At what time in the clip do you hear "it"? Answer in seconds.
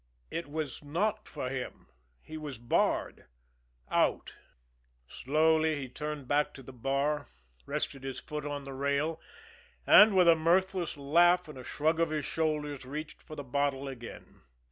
0.31-0.49